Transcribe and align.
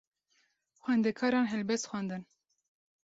Xwendekaran 0.81 1.47
helbest 1.51 1.89
xwendin. 1.89 2.23